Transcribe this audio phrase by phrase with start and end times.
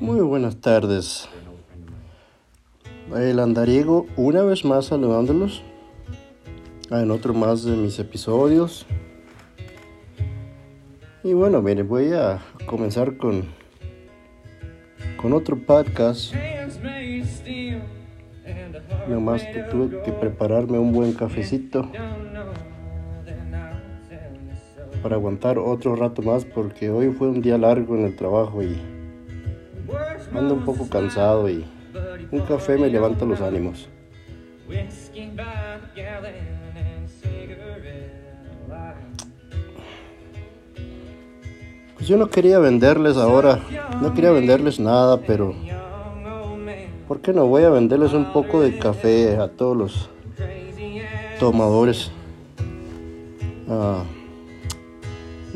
[0.00, 1.28] Muy buenas tardes.
[3.14, 5.62] El andariego una vez más saludándolos
[6.90, 8.86] en otro más de mis episodios.
[11.24, 13.44] Y bueno, miren, voy a comenzar con
[15.16, 16.34] con otro podcast.
[19.08, 21.90] Nomás que tuve que prepararme un buen cafecito
[25.02, 28.95] para aguantar otro rato más porque hoy fue un día largo en el trabajo y
[30.34, 31.64] ando un poco cansado y
[32.30, 33.88] un café me levanta los ánimos.
[41.94, 43.60] Pues yo no quería venderles ahora,
[44.02, 45.54] no quería venderles nada, pero
[47.08, 50.10] ¿por qué no voy a venderles un poco de café a todos los
[51.38, 52.10] tomadores
[53.68, 54.02] ah,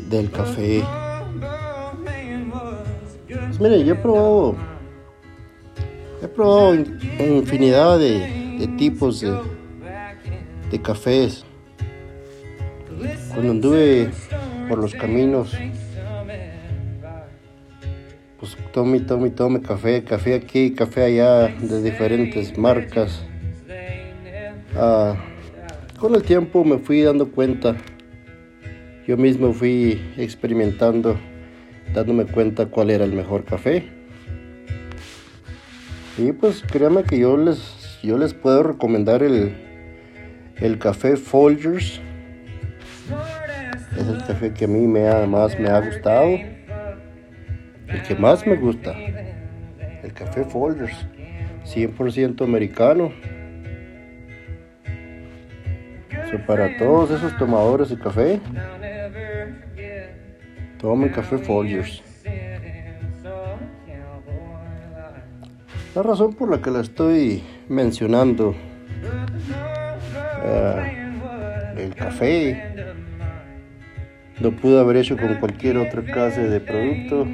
[0.09, 0.83] del café?
[3.61, 4.55] Mire, yo he probado,
[6.23, 6.73] he probado
[7.19, 9.37] infinidad de, tipos de,
[10.71, 11.45] de cafés.
[13.29, 14.09] Cuando anduve
[14.67, 15.55] por los caminos
[18.39, 23.23] pues tome, tome, tome café, café aquí, café allá, de diferentes marcas.
[24.75, 25.15] Ah,
[25.99, 27.77] con el tiempo me fui dando cuenta,
[29.07, 31.15] yo mismo fui experimentando,
[31.93, 33.89] dándome cuenta cuál era el mejor café.
[36.17, 39.55] Y pues créanme que yo les, yo les puedo recomendar el,
[40.57, 42.01] el café Folgers.
[43.97, 46.37] Es el café que a mí me más me ha gustado
[47.91, 48.95] el que más me gusta,
[50.03, 50.95] el café Folders,
[51.65, 53.11] 100% americano.
[56.47, 58.39] para todos esos tomadores de café,
[60.81, 62.01] tomen café Folgers.
[65.95, 68.55] La razón por la que la estoy mencionando,
[70.43, 71.13] eh,
[71.77, 72.73] el café,
[74.39, 77.27] lo pude haber hecho con cualquier otra clase de producto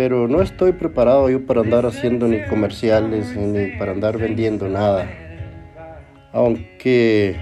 [0.00, 5.06] pero no estoy preparado yo para andar haciendo ni comerciales ni para andar vendiendo nada.
[6.32, 7.36] Aunque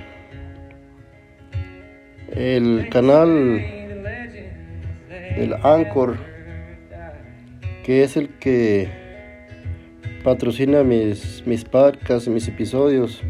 [2.38, 3.60] el canal
[5.36, 6.16] el Anchor
[7.82, 8.88] que es el que
[10.22, 13.22] patrocina mis, mis podcasts mis episodios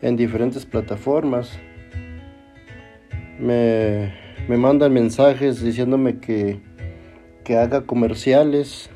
[0.00, 1.58] en diferentes plataformas
[3.38, 4.14] me,
[4.48, 6.60] me mandan mensajes diciéndome que
[7.42, 8.90] que haga comerciales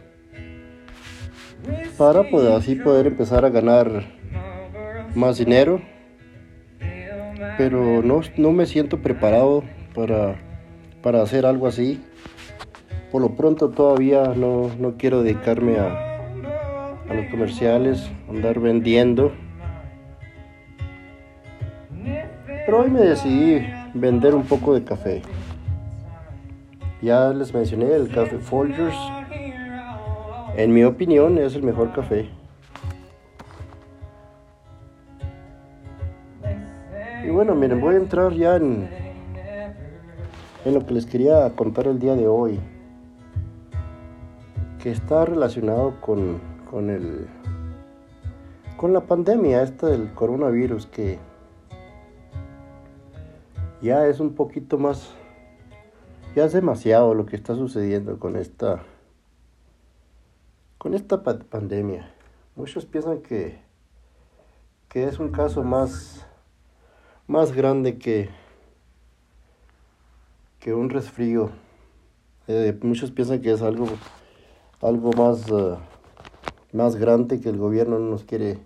[1.99, 4.05] para poder, así poder empezar a ganar
[5.15, 5.81] más dinero.
[7.57, 9.63] Pero no, no me siento preparado
[9.95, 10.37] para,
[11.03, 12.03] para hacer algo así.
[13.13, 16.19] Por lo pronto todavía no, no quiero dedicarme a,
[17.09, 19.33] a los comerciales, andar vendiendo.
[22.67, 25.23] Pero hoy me decidí vender un poco de café.
[27.03, 28.97] Ya les mencioné el café Folgers.
[30.57, 32.31] En mi opinión es el mejor café.
[37.35, 38.89] Bueno, miren, voy a entrar ya en,
[40.65, 42.61] lo que les quería contar el día de hoy.
[44.81, 46.41] Que está relacionado con,
[46.71, 47.27] con el
[48.77, 51.19] con la pandemia esta del coronavirus que
[53.81, 55.15] ya es un poquito más
[56.37, 58.83] ya es demasiado lo que está sucediendo con esta
[60.77, 62.11] con esta pandemia.
[62.57, 63.59] Muchos piensan que
[64.89, 66.27] que es un caso más
[67.27, 68.29] más grande que
[70.61, 71.51] que un resfrío.
[72.49, 73.87] Eh, muchos piensan que es algo
[74.81, 75.77] algo más eh,
[76.73, 78.59] más grande que el gobierno no nos quiere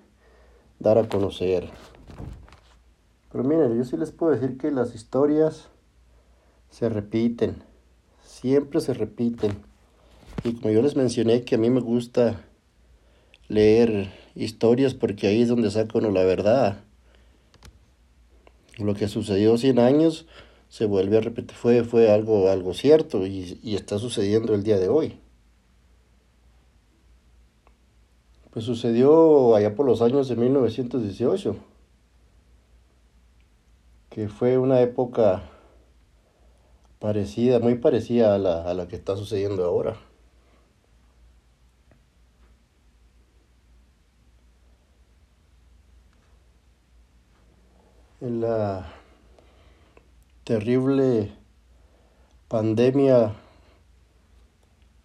[0.79, 1.71] dar a conocer.
[3.31, 5.69] Pero miren, yo sí les puedo decir que las historias
[6.71, 7.63] se repiten,
[8.25, 9.53] siempre se repiten.
[10.45, 12.41] Y como yo les mencioné que a mí me gusta
[13.49, 16.88] leer historias porque ahí es donde saca uno la verdad.
[18.79, 20.27] Lo que sucedió 100 años
[20.69, 24.79] se vuelve a repetir, fue, fue algo, algo cierto y, y está sucediendo el día
[24.79, 25.19] de hoy.
[28.51, 31.57] Pues sucedió allá por los años de 1918,
[34.11, 35.43] que fue una época
[36.99, 39.97] parecida, muy parecida a la, a la que está sucediendo ahora.
[48.29, 48.87] La
[50.45, 51.33] terrible
[52.49, 53.35] pandemia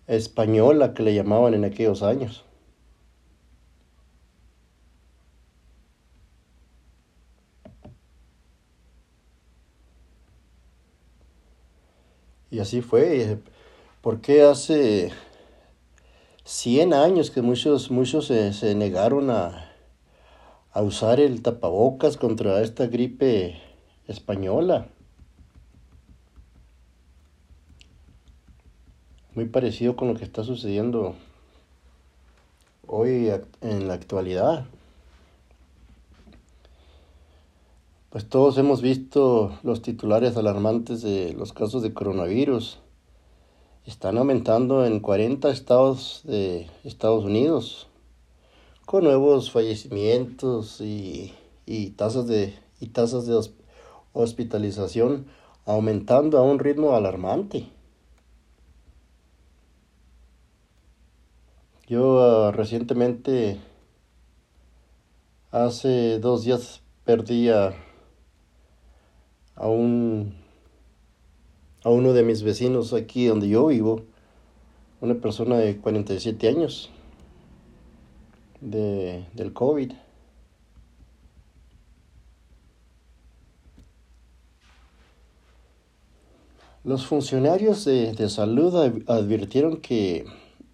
[0.08, 2.44] española que le llamaban en aquellos años.
[12.52, 13.40] Y así fue,
[14.02, 15.12] porque hace
[16.44, 19.73] 100 años que muchos, muchos se, negaron a,
[20.74, 23.56] a usar el tapabocas contra esta gripe
[24.08, 24.88] española.
[29.36, 31.16] Muy parecido con lo que está sucediendo
[32.88, 33.32] hoy
[33.62, 34.66] en la actualidad.
[38.10, 42.80] Pues todos hemos visto los titulares alarmantes de los casos de coronavirus.
[43.86, 47.88] Están aumentando en 40 estados de Estados Unidos,
[48.86, 51.34] con nuevos fallecimientos y,
[51.98, 53.40] tasas de, y tasas de
[54.14, 55.26] hospitalización
[55.66, 57.68] aumentando a un ritmo alarmante.
[61.88, 63.60] Yo ah, recientemente,
[65.52, 67.74] hace dos días, perdí a
[69.56, 70.36] a un
[71.84, 74.04] a uno de mis vecinos aquí donde yo vivo,
[75.02, 76.90] una persona de 47 años
[78.64, 79.92] de, del COVID.
[86.84, 88.76] Los funcionarios de, de, salud
[89.08, 90.26] advirtieron que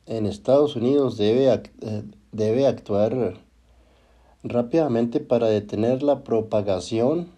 [0.07, 3.35] en Estados Unidos debe, eh, debe actuar
[4.43, 7.29] rápidamente para detener la propagación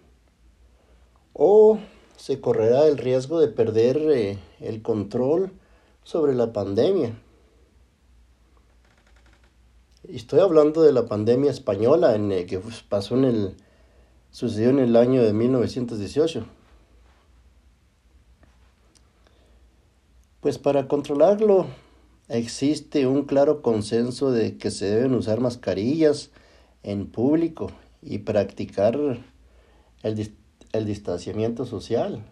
[1.34, 1.78] o
[2.16, 5.52] se correrá el riesgo de perder eh, el control
[6.04, 7.20] sobre la pandemia.
[10.08, 13.56] Estoy hablando de la pandemia española en, que pasó en el
[14.32, 16.44] sucedió en el año de 1918.
[20.40, 21.66] Pues para controlarlo
[22.28, 26.30] existe un claro consenso de que se deben usar mascarillas
[26.82, 27.70] en público
[28.00, 28.98] y practicar
[30.02, 30.34] el,
[30.72, 32.24] el distanciamiento social.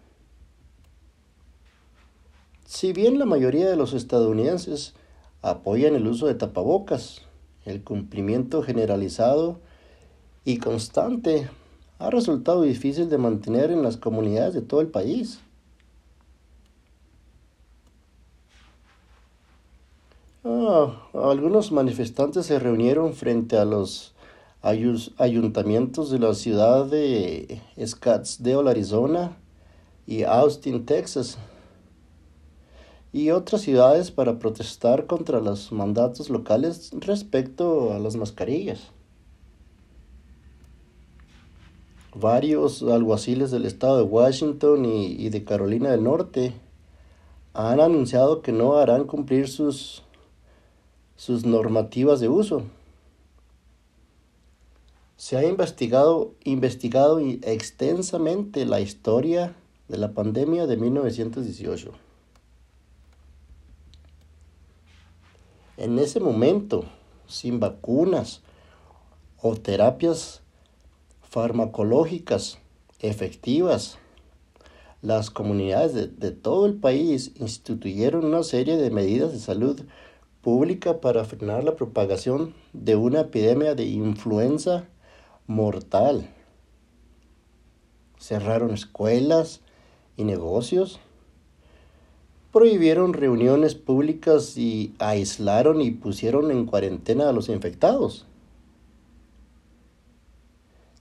[2.65, 4.95] Si bien la mayoría de los estadounidenses
[5.41, 7.30] apoyan el uso de tapabocas,
[7.65, 9.59] el cumplimiento generalizado
[10.45, 11.49] y constante
[11.99, 15.41] ha resultado difícil de mantener en las comunidades de todo el país.
[20.43, 24.15] Ah, algunos manifestantes se reunieron frente a los
[24.63, 29.37] ayuntamientos de la ciudad de Scottsdale, Arizona
[30.07, 31.37] y Austin, Texas,
[33.13, 38.91] y otras ciudades para protestar contra los mandatos locales respecto a las mascarillas.
[42.15, 46.55] Varios alguaciles del estado de Washington y, y de Carolina del Norte
[47.53, 50.03] han anunciado que no harán cumplir sus,
[51.17, 52.63] sus normativas de uso
[55.21, 59.55] se ha investigado, investigado extensamente la historia
[59.87, 61.93] de la pandemia de 1918.
[65.81, 66.85] En ese momento,
[67.27, 68.43] sin vacunas
[69.41, 70.43] o terapias
[71.23, 72.59] farmacológicas
[72.99, 73.97] efectivas,
[75.01, 79.81] las comunidades de, todo el país instituyeron una serie de medidas de salud
[80.43, 84.85] pública para frenar la propagación de una epidemia de influenza
[85.47, 86.29] mortal.
[88.19, 89.63] Cerraron escuelas
[90.19, 91.01] y negocios.
[92.53, 98.27] Prohibieron reuniones públicas y aislaron y pusieron en cuarentena a los infectados.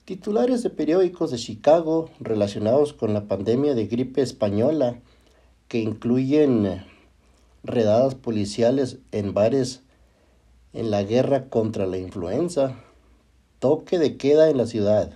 [0.06, 5.00] Titulares de periódicos de Chicago relacionados con la pandemia de gripe española,
[5.68, 6.84] que incluyen
[7.64, 9.82] redadas policiales en bares
[10.74, 12.76] en la guerra contra la influenza,
[13.58, 15.14] toque de queda en la ciudad,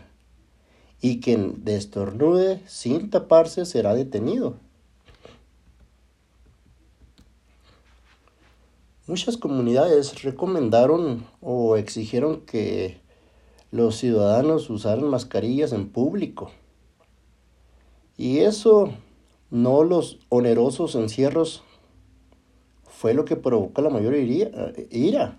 [1.00, 4.56] y quien destornude sin taparse será detenido.
[9.06, 13.02] Muchas comunidades recomendaron o exigieron que
[13.70, 16.52] los ciudadanos usaran mascarillas en público.
[18.16, 18.94] Y eso,
[19.50, 21.64] no los onerosos encierros,
[22.84, 25.38] fue lo que provocó la mayor ira.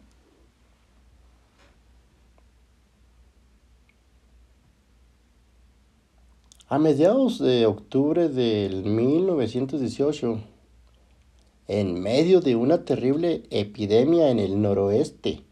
[6.69, 10.39] A mediados de octubre del 1918,
[11.67, 15.43] en medio de una terrible epidemia en el noroeste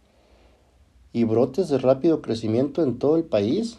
[1.13, 3.79] y brotes de rápido crecimiento en todo el país,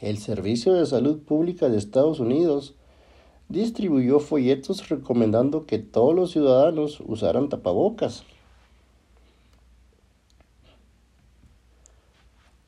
[0.00, 2.74] el Servicio de Salud Pública de Estados Unidos
[3.48, 8.24] distribuyó folletos recomendando que todos los ciudadanos usaran tapabocas.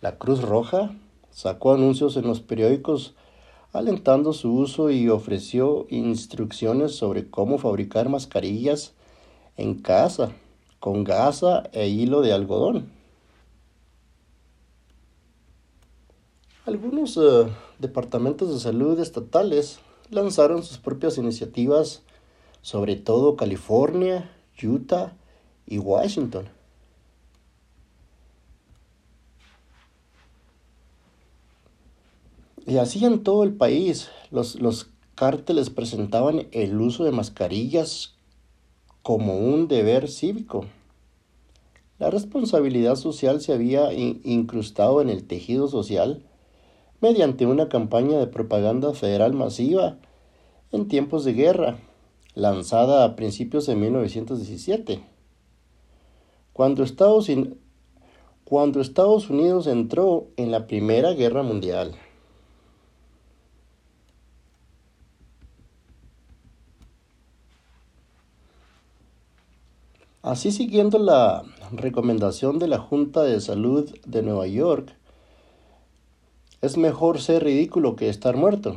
[0.00, 0.95] La Cruz Roja
[1.30, 3.14] sacó anuncios en los periódicos
[3.72, 8.94] alentando su uso y ofreció instrucciones sobre cómo fabricar mascarillas
[9.56, 10.32] en casa
[10.80, 12.90] con gasa e hilo de algodón.
[16.64, 17.48] Algunos eh,
[17.78, 22.02] departamentos de salud estatales lanzaron sus propias iniciativas,
[22.62, 24.30] sobre todo California,
[24.62, 25.16] Utah
[25.66, 26.57] y Washington.
[32.68, 38.14] Y así en todo el país, los, los cárteles presentaban el uso de mascarillas
[39.00, 40.66] como un deber cívico.
[41.98, 46.26] La responsabilidad social se había incrustado en el tejido social
[47.00, 49.96] mediante una campaña de propaganda federal masiva
[50.70, 51.78] en tiempos de guerra,
[52.34, 55.00] lanzada a principios de 1917.
[56.52, 57.28] Cuando Estados,
[58.44, 61.96] cuando Estados Unidos entró en la Primera Guerra Mundial.
[70.22, 74.96] Así siguiendo la recomendación de la Junta de Salud de Nueva York,
[76.60, 78.76] es mejor ser ridículo que estar muerto.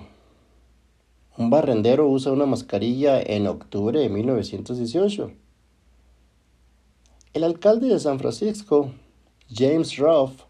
[1.38, 5.32] Un barrendero usa una mascarilla en octubre de 1918.
[7.34, 8.92] El alcalde de San Francisco,
[9.50, 10.44] James Ruff,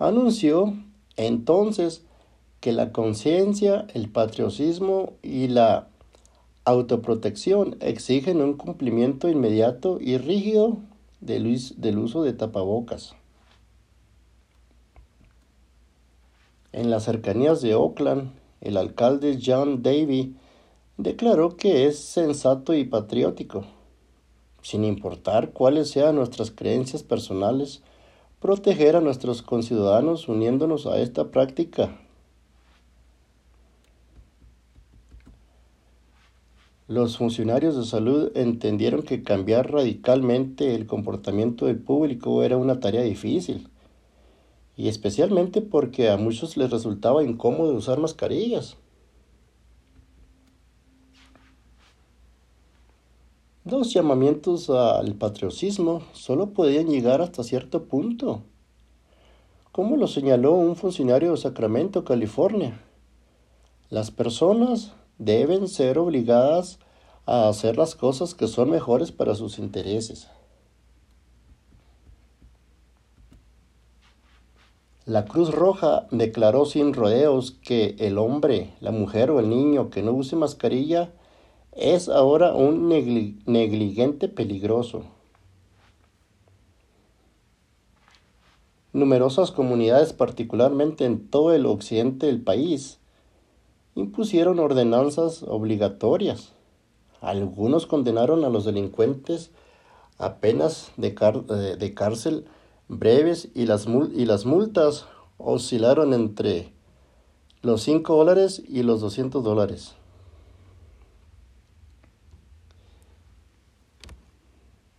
[0.00, 0.74] anunció
[1.16, 2.04] entonces
[2.58, 5.86] que la conciencia, el patriotismo y la
[6.68, 10.78] autoprotección exigen un cumplimiento inmediato y rígido
[11.20, 13.14] del, del uso de tapabocas.
[16.72, 20.36] En las cercanías de Oakland, el alcalde John Davy
[20.98, 23.64] declaró que es sensato y patriótico,
[24.60, 27.82] sin importar cuáles sean nuestras creencias personales,
[28.40, 31.98] proteger a nuestros conciudadanos uniéndonos a esta práctica
[36.88, 43.02] Los funcionarios de salud entendieron que cambiar radicalmente el comportamiento del público era una tarea
[43.02, 43.68] difícil,
[44.74, 48.78] y especialmente porque a muchos les resultaba incómodo usar mascarillas.
[53.66, 58.44] Los llamamientos al patriotismo solo podían llegar hasta cierto punto,
[59.72, 62.80] como lo señaló un funcionario de Sacramento, California.
[63.90, 66.78] Las personas deben ser obligadas
[67.26, 70.28] a hacer las cosas que son mejores para sus intereses.
[75.04, 80.02] La Cruz Roja declaró sin rodeos que el hombre, la mujer o el niño que
[80.02, 81.10] no use mascarilla
[81.72, 85.04] es ahora un negligente peligroso.
[88.92, 92.97] Numerosas comunidades, particularmente en todo el occidente del país,
[93.98, 96.52] impusieron ordenanzas obligatorias.
[97.20, 99.50] Algunos condenaron a los delincuentes
[100.18, 101.10] a penas de,
[101.76, 102.44] de cárcel
[102.86, 106.72] breves y las, y las multas oscilaron entre
[107.62, 109.94] los 5 dólares y los 200 dólares.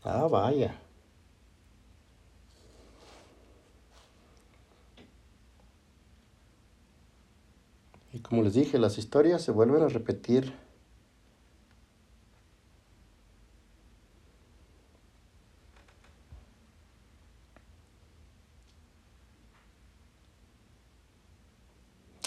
[0.04, 0.76] Ah, vaya.
[8.22, 10.54] Como les dije, las historias se vuelven a repetir.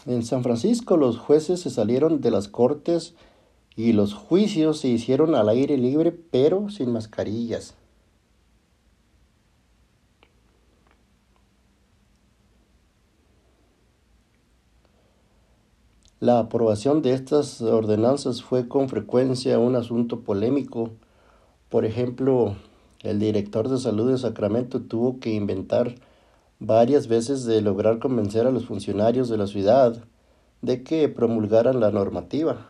[0.07, 3.15] En San Francisco los jueces se salieron de las cortes
[3.77, 7.75] y los juicios se hicieron al aire libre pero sin mascarillas.
[16.23, 20.91] La aprobación de estas ordenanzas fue con frecuencia un asunto polémico.
[21.69, 22.55] Por ejemplo,
[23.01, 25.97] el director de salud de Sacramento tuvo que inventar
[26.61, 29.97] varias veces de lograr convencer a los funcionarios de la ciudad
[30.61, 32.69] de que promulgaran la normativa.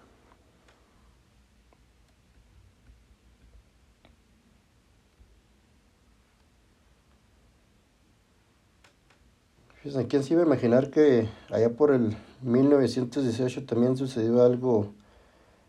[10.09, 14.93] ¿quién se iba a imaginar que allá por el 1918 también sucedió algo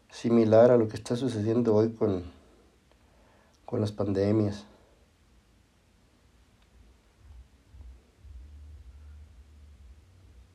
[0.09, 2.23] similar a lo que está sucediendo hoy con,
[3.65, 4.65] con las pandemias?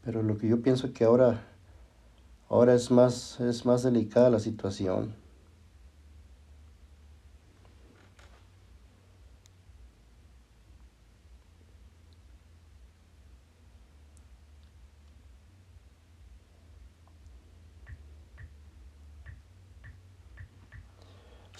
[0.05, 1.45] Pero lo que yo pienso que ahora,
[2.51, 5.15] Ahora es más, es más delicada la situación.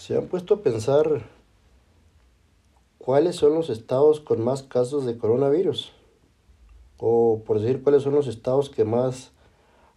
[0.09, 1.29] ¿Se han puesto a pensar
[2.97, 5.93] cuáles son los estados con más casos de coronavirus?
[6.97, 9.33] O por decir, cuáles son los estados que más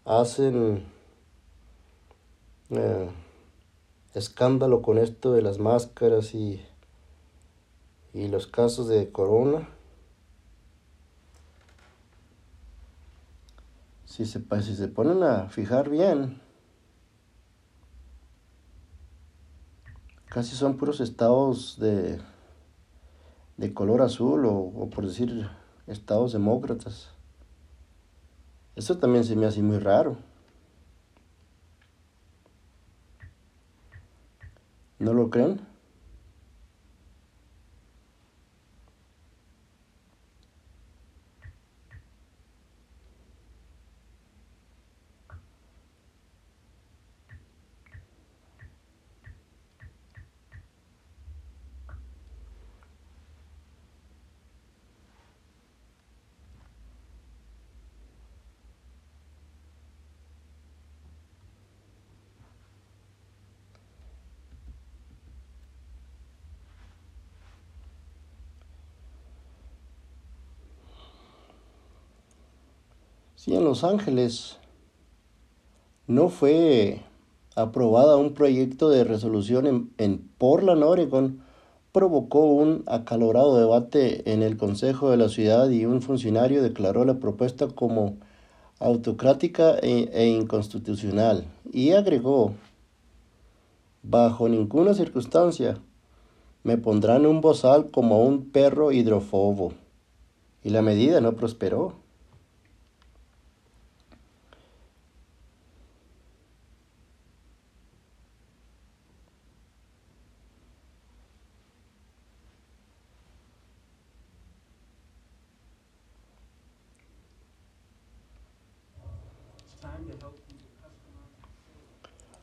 [0.04, 0.84] hacen
[2.72, 3.10] eh,
[4.14, 6.62] escándalo con esto de las máscaras y,
[8.14, 9.70] y los casos de corona.
[14.04, 16.41] Si se, si se ponen a fijar bien,
[20.32, 22.18] casi son puros estados de,
[23.58, 25.50] de color azul o, o por decir
[25.88, 27.10] estados demócratas.
[28.78, 30.16] Eso también se me hace muy raro.
[35.00, 35.71] ¿No lo creen?
[73.44, 74.60] Sí, en Los Ángeles
[76.06, 77.02] no fue
[77.56, 81.42] aprobada un proyecto de resolución en, en, Portland, Oregon,
[81.92, 87.16] provocó un acalorado debate en el Consejo de la Ciudad y un funcionario declaró la
[87.16, 88.18] propuesta como
[88.78, 92.54] autocrática e, e inconstitucional y agregó,
[94.04, 95.80] bajo ninguna circunstancia
[96.62, 99.74] me pondrán un bozal como un perro hidrofobo.
[100.64, 102.01] Y la medida no prosperó.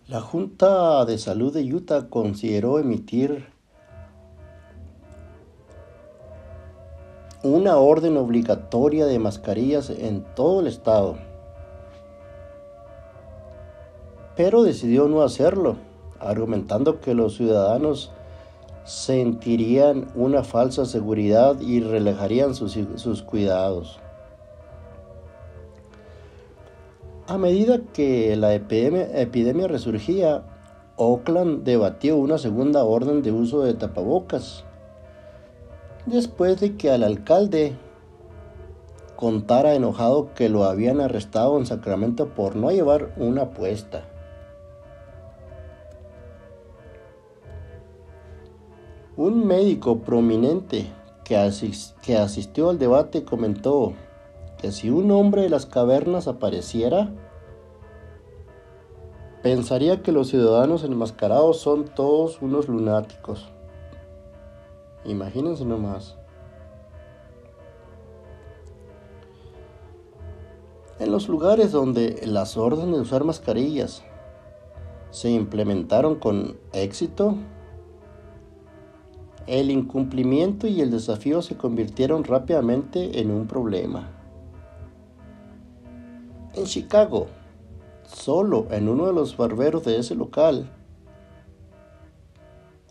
[0.08, 3.44] La Junta de Salud de Utah consideró emitir
[7.42, 11.18] una orden obligatoria de mascarillas en todo el estado,
[14.34, 15.76] pero decidió no hacerlo,
[16.20, 18.10] argumentando que los ciudadanos
[18.86, 24.00] sentirían una falsa seguridad y relajarían sus, sus cuidados.
[27.28, 30.44] A medida que la epidemia, resurgía,
[30.96, 34.64] Oakland debatió una segunda orden de uso de tapabocas,
[36.06, 37.76] después de que al alcalde
[39.14, 44.08] contara enojado que lo habían arrestado en Sacramento por no llevar una apuesta.
[49.18, 50.86] Un médico prominente
[51.24, 51.34] que,
[52.00, 53.92] que asistió al debate comentó,
[54.58, 57.12] que si un hombre de las cavernas apareciera,
[59.42, 63.48] pensaría que los ciudadanos enmascarados son todos unos lunáticos.
[65.04, 66.16] Imagínense nomás.
[70.98, 74.02] En los lugares donde las órdenes de usar mascarillas
[75.10, 77.36] se implementaron con éxito,
[79.46, 84.17] el incumplimiento y el desafío se convirtieron rápidamente en un problema.
[86.58, 87.28] En Chicago,
[88.04, 90.68] solo en uno de los barberos de ese local,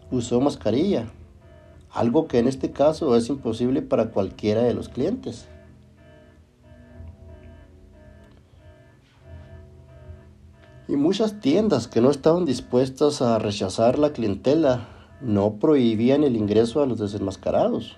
[0.09, 1.11] usó mascarilla,
[1.91, 5.49] algo que en este caso es imposible para cualquiera de los clientes.
[10.87, 14.87] Y muchas tiendas que no estaban dispuestas a rechazar la clientela
[15.19, 17.97] no prohibían el ingreso a los desenmascarados.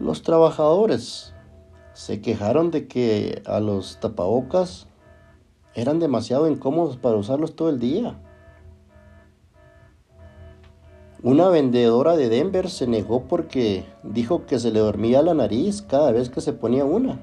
[0.00, 1.32] Los trabajadores
[1.96, 4.86] se quejaron de que a los tapabocas
[5.74, 8.18] eran demasiado incómodos para usarlos todo el día.
[11.22, 16.12] Una vendedora de Denver se negó porque dijo que se le dormía la nariz cada
[16.12, 17.18] vez que se ponía una.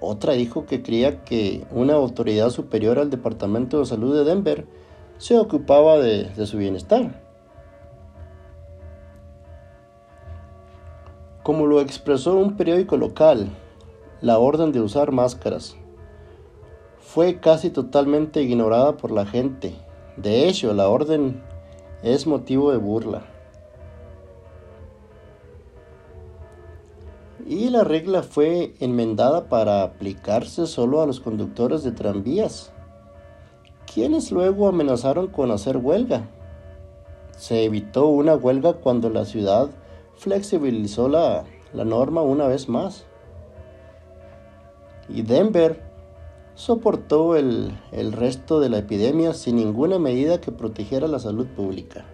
[0.00, 4.66] Otra dijo que creía que una autoridad superior al Departamento de Salud de Denver
[5.18, 7.21] se ocupaba de, de su bienestar.
[11.42, 13.48] Como lo expresó un periódico local,
[14.20, 15.76] la orden de usar máscaras.
[17.00, 19.74] Fue casi totalmente ignorada por la gente.
[20.16, 21.42] De hecho, la orden
[22.04, 23.22] es motivo de burla.
[27.44, 32.72] Y la regla fue enmendada para aplicarse solo a los conductores de tranvías,
[33.92, 36.28] quienes luego amenazaron con hacer huelga.
[37.36, 39.70] Se evitó una huelga cuando la ciudad
[40.16, 43.04] flexibilizó la, la norma una vez más.
[45.08, 45.82] Y Denver
[46.54, 52.06] soportó el, el, resto de la epidemia sin ninguna medida que protegiera la salud pública.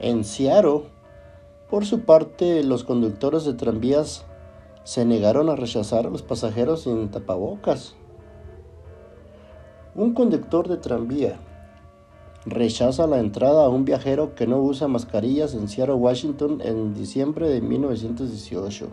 [0.00, 0.84] En Seattle,
[1.70, 4.24] por su parte, los conductores de tranvías
[4.84, 7.94] se negaron a rechazar a los pasajeros sin tapabocas.
[9.94, 11.40] Un conductor de tranvía
[12.50, 17.48] rechaza la entrada a un viajero que no usa mascarillas en Seattle, Washington en diciembre
[17.48, 18.88] de 1918.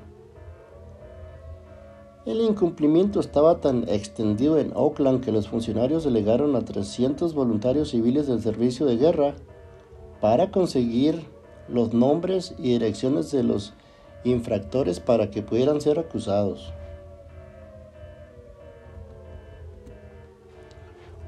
[2.25, 8.25] El incumplimiento estaba tan extendido en Oakland que los funcionarios delegaron a 300 voluntarios civiles
[8.25, 9.35] del servicio de guerra
[10.21, 11.23] para conseguir
[11.67, 13.73] los nombres y direcciones de los
[14.23, 16.73] infractores para que pudieran ser acusados.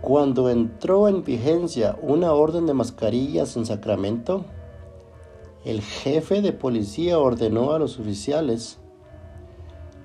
[0.08, 4.46] Cuando entró en vigencia una orden de mascarillas en Sacramento,
[5.66, 8.78] el jefe de policía ordenó a los oficiales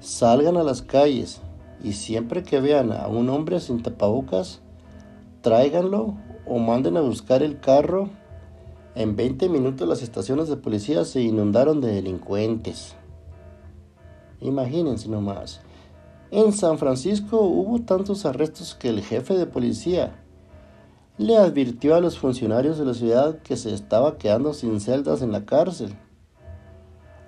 [0.00, 1.40] salgan a las calles
[1.84, 4.60] y siempre que vean a un hombre sin tapabocas,
[5.40, 6.16] tráiganlo
[6.48, 8.08] o manden a buscar el carro.
[8.96, 12.96] En 20 minutos las estaciones de policía se inundaron de delincuentes.
[14.40, 15.60] Imagínense nomás.
[16.32, 20.14] En San Francisco hubo tantos arrestos que el jefe de policía
[21.18, 25.30] le advirtió a los funcionarios de la ciudad que se estaba quedando sin celdas en
[25.30, 25.94] la cárcel.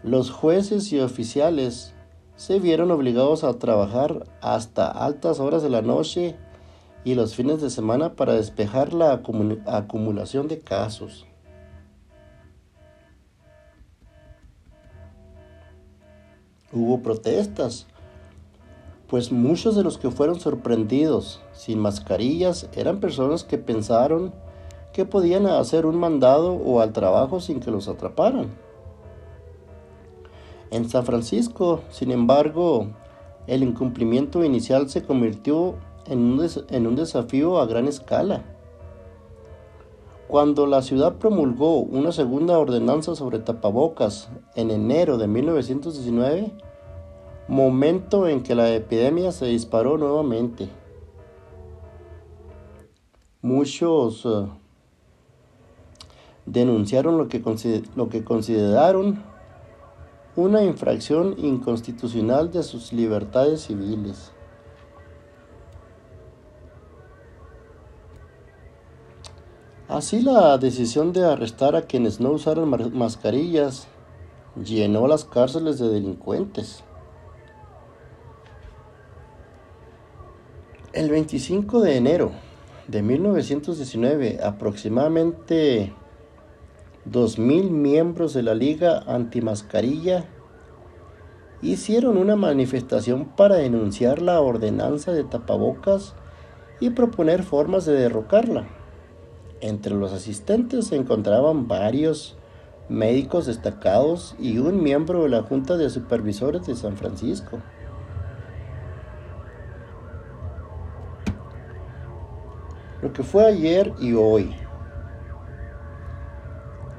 [0.02, 1.92] Los jueces y oficiales
[2.36, 6.36] se vieron obligados a trabajar hasta altas horas de la noche
[7.04, 9.12] y los fines de semana para despejar la
[9.66, 11.26] acumulación de casos.
[16.72, 17.86] Hubo protestas
[19.08, 24.32] pues muchos de los que fueron sorprendidos sin mascarillas eran personas que pensaron
[24.92, 28.54] que podían hacer un mandado o al trabajo sin que los atraparan.
[30.70, 32.88] En San Francisco, sin embargo,
[33.46, 35.74] el incumplimiento inicial se convirtió
[36.06, 38.42] en un, desafío a gran escala.
[40.28, 46.52] Cuando la ciudad promulgó una segunda ordenanza sobre tapabocas en enero de 1919,
[47.48, 50.68] momento en que la epidemia se disparó nuevamente.
[53.42, 54.48] Muchos uh,
[56.46, 57.42] denunciaron lo que,
[57.94, 59.22] lo que consideraron
[60.36, 64.32] una infracción inconstitucional de sus libertades civiles.
[69.86, 73.86] Así la decisión de arrestar a quienes no usaron mascarillas
[74.56, 76.82] llenó las cárceles de delincuentes.
[80.94, 82.30] El 25 de enero
[82.86, 85.92] de 1919, aproximadamente
[87.10, 90.26] 2.000 miembros de la Liga Antimascarilla
[91.62, 96.14] hicieron una manifestación para denunciar la ordenanza de tapabocas
[96.78, 98.68] y proponer formas de derrocarla.
[99.60, 102.36] Entre los asistentes se encontraban varios
[102.88, 107.58] médicos destacados y un miembro de la Junta de Supervisores de San Francisco.
[113.14, 114.54] Que fue ayer y hoy.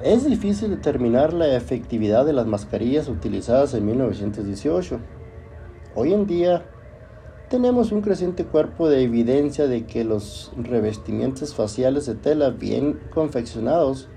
[0.01, 4.99] Es difícil determinar la efectividad de las mascarillas utilizadas en 1918.
[5.93, 6.65] Hoy en día
[7.49, 14.09] tenemos un creciente cuerpo de evidencia de que los revestimientos faciales de tela bien confeccionados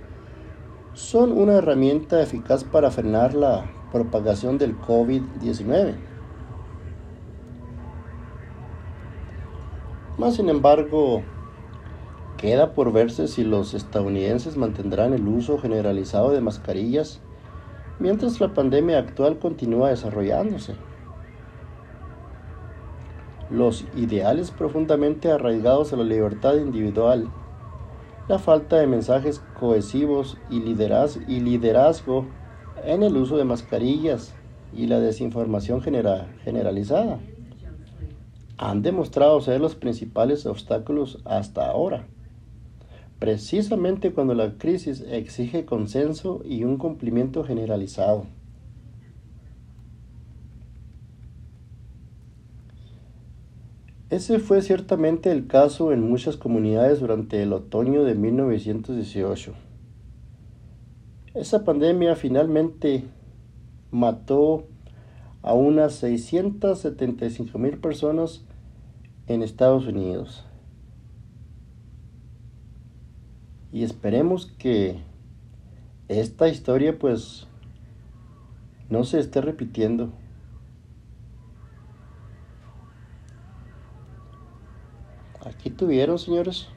[0.94, 5.94] son una herramienta eficaz para frenar la propagación del COVID-19.
[10.18, 11.22] Más sin embargo,
[12.38, 17.20] Queda por verse si los estadounidenses mantendrán el uso generalizado de mascarillas
[17.98, 20.76] mientras la pandemia actual continúa desarrollándose.
[23.50, 27.28] Los ideales profundamente arraigados a la libertad individual,
[28.28, 32.24] la falta de mensajes cohesivos y liderazgo,
[32.84, 34.32] en el uso de mascarillas
[34.72, 37.18] y la desinformación generalizada
[38.58, 42.06] han demostrado ser los principales obstáculos hasta ahora
[43.18, 48.26] precisamente cuando la crisis exige consenso y un cumplimiento generalizado.
[54.10, 59.52] Ese fue ciertamente el caso en muchas comunidades durante el otoño de 1918.
[61.34, 63.04] Esa pandemia finalmente
[63.90, 64.64] mató
[65.42, 68.44] a unas 675 mil personas
[69.26, 70.47] en Estados Unidos.
[73.70, 75.02] Y esperemos que
[76.08, 77.46] esta historia pues
[78.88, 80.10] no se esté repitiendo.
[85.44, 86.68] Aquí tuvieron, señores,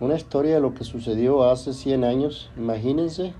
[0.00, 3.34] una historia de lo que sucedió hace 100 años, imagínense.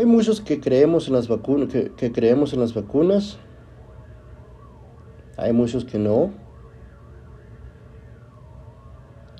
[0.00, 3.36] Hay muchos que creemos en las vacunas, que, creemos en las vacunas.
[5.36, 6.30] Hay muchos que no.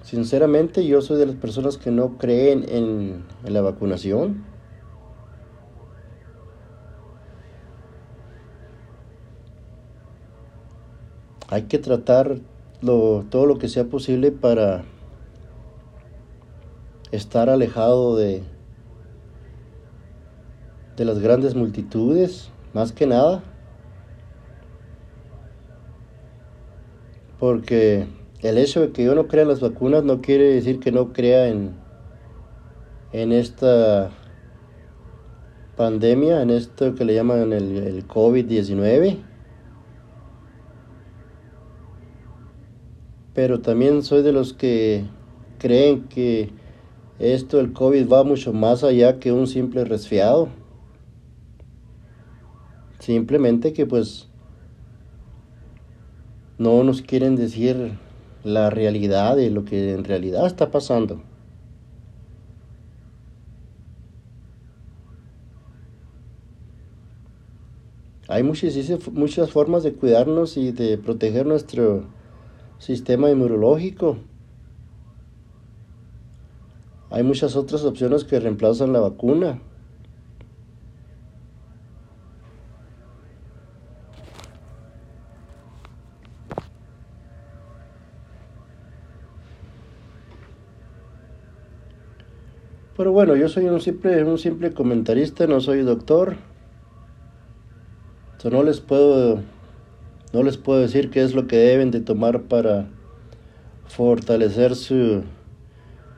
[0.02, 4.44] Sinceramente, yo soy de las personas que no creen en, en la vacunación.
[11.48, 12.36] Hay que tratar
[12.82, 14.84] lo, todo lo que sea posible para
[17.12, 18.42] estar alejado de,
[21.00, 23.42] de las grandes multitudes, más que nada.
[27.38, 28.06] Porque
[28.42, 31.14] el hecho de que yo no crea en las vacunas no quiere decir que no
[31.14, 31.70] crea en,
[33.14, 34.10] en esta
[35.74, 39.16] pandemia, en esto que le llaman el, el COVID-19.
[43.32, 45.06] Pero también soy de los que
[45.58, 46.52] creen que
[47.18, 50.59] esto, el COVID, va mucho más allá que un simple resfriado.
[53.00, 54.28] Simplemente que pues
[56.58, 57.98] no nos quieren decir
[58.44, 61.22] la realidad de lo que en realidad está pasando.
[68.28, 68.76] Hay muchas,
[69.12, 72.04] muchas formas de cuidarnos y de proteger nuestro
[72.78, 74.18] sistema inmunológico.
[77.08, 79.60] Hay muchas otras opciones que reemplazan la vacuna.
[93.00, 96.36] Pero bueno, yo soy un simple, un simple comentarista, no soy doctor.
[98.44, 99.40] no les puedo
[100.34, 102.90] no les puedo decir qué es lo que deben de tomar para
[103.86, 105.22] fortalecer su,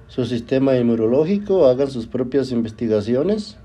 [0.08, 3.58] su sistema inmunológico, hagan sus propias investigaciones.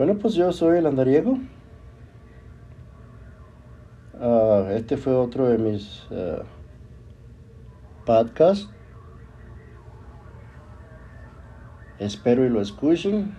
[0.00, 1.36] Bueno, pues yo soy el andariego.
[4.18, 6.42] Ah, este fue otro de mis uh,
[8.06, 8.70] podcasts.
[11.98, 13.36] Espero y lo escuchen.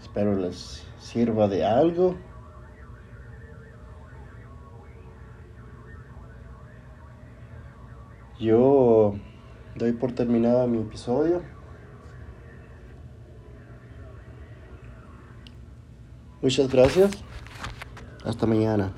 [0.00, 2.16] Espero les sirva de algo.
[8.40, 9.12] Yo
[9.74, 11.42] doy por terminada mi episodio.
[16.44, 17.12] Muchas gracias.
[18.22, 18.92] Hasta mañana.